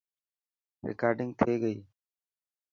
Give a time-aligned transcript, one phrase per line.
[0.87, 1.77] رڪارڊنگ ٿي گئي.